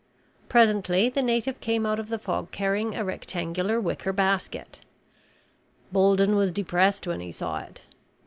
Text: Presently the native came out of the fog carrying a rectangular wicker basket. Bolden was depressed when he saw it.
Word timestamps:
Presently 0.49 1.09
the 1.09 1.21
native 1.21 1.59
came 1.61 1.85
out 1.85 1.99
of 1.99 2.09
the 2.09 2.17
fog 2.17 2.49
carrying 2.49 2.95
a 2.95 3.05
rectangular 3.05 3.79
wicker 3.79 4.11
basket. 4.11 4.79
Bolden 5.91 6.35
was 6.35 6.51
depressed 6.51 7.05
when 7.05 7.19
he 7.19 7.31
saw 7.31 7.59
it. 7.59 7.83